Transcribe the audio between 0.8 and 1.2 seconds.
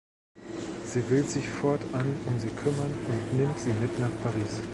Sie